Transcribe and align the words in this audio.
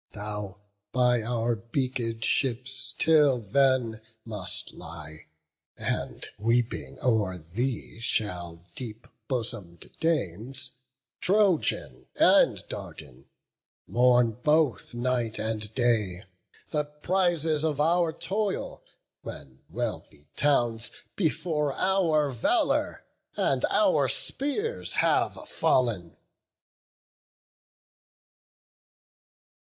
Thou 0.13 0.59
by 0.91 1.21
our 1.21 1.55
beaked 1.55 2.25
ships 2.25 2.95
till 2.97 3.39
then 3.39 4.01
must 4.25 4.73
lie; 4.73 5.27
And 5.77 6.27
weeping 6.39 6.97
o'er 7.03 7.37
thee 7.37 7.99
shall 7.99 8.65
deep 8.75 9.05
bosom'd 9.27 9.91
dames, 9.99 10.71
Trojan 11.19 12.07
and 12.15 12.67
Dardan, 12.67 13.25
mourn 13.85 14.31
both 14.43 14.95
night 14.95 15.37
and 15.37 15.71
day; 15.75 16.23
The 16.69 16.85
prizes 16.85 17.63
of 17.63 17.79
our 17.79 18.11
toil, 18.11 18.83
when 19.21 19.59
wealthy 19.69 20.29
towns 20.35 20.89
Before 21.15 21.73
our 21.73 22.31
valour 22.31 23.05
and 23.37 23.63
our 23.65 24.07
spears 24.09 24.93
have 24.95 25.33
fall'n." 25.47 26.17